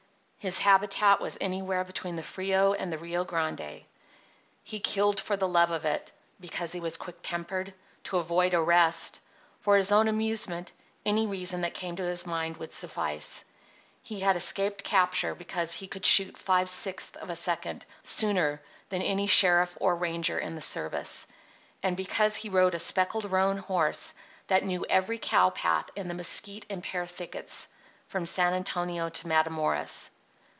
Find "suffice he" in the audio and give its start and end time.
12.73-14.21